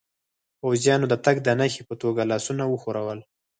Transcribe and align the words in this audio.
پوځیانو 0.61 1.05
د 1.09 1.13
تګ 1.25 1.35
د 1.43 1.47
نښې 1.59 1.81
په 1.89 1.95
توګه 2.01 2.21
لاسونه 2.31 2.63
و 2.67 2.75
ښورول. 2.81 3.19